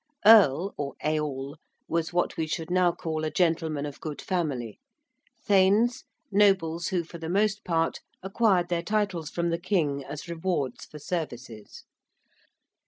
[0.25, 1.57] ~earl~ or ~eorl~
[1.87, 4.79] was what we should now call a gentleman of good family;
[5.45, 10.85] ~thanes~: nobles who for the most part acquired their titles from the king as rewards
[10.85, 11.83] for services.